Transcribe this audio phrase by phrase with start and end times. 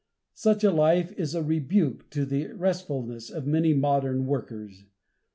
[0.33, 4.85] Such a life is a rebuke to the restlessness of many modern workers.